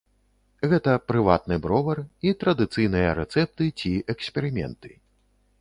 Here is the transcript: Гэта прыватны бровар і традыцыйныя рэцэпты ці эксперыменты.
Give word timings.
Гэта 0.71 0.95
прыватны 1.09 1.57
бровар 1.67 2.01
і 2.29 2.33
традыцыйныя 2.45 3.13
рэцэпты 3.21 3.71
ці 3.79 3.91
эксперыменты. 4.15 4.89